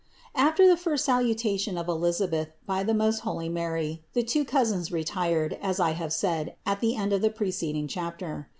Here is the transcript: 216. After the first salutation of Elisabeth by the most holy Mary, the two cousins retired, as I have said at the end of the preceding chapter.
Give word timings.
216. 0.33 0.43
After 0.47 0.67
the 0.67 0.81
first 0.83 1.05
salutation 1.05 1.77
of 1.77 1.87
Elisabeth 1.87 2.47
by 2.65 2.81
the 2.81 2.95
most 2.95 3.19
holy 3.19 3.49
Mary, 3.49 4.03
the 4.13 4.23
two 4.23 4.43
cousins 4.43 4.91
retired, 4.91 5.59
as 5.61 5.79
I 5.79 5.91
have 5.91 6.11
said 6.11 6.55
at 6.65 6.79
the 6.79 6.95
end 6.95 7.13
of 7.13 7.21
the 7.21 7.29
preceding 7.29 7.87
chapter. 7.87 8.49